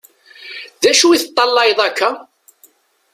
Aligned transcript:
D 0.81 0.83
acu 0.91 1.07
i 1.11 1.17
teṭallayeḍ 1.21 1.79
akka? 1.87 2.09